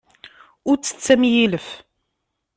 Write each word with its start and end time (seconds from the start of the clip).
Ur 0.69 0.75
ttett 0.77 1.07
am 1.13 1.23
yilef. 1.31 1.67